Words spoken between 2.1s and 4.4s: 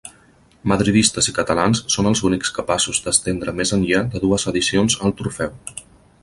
els únics capaços d'estendre més enllà de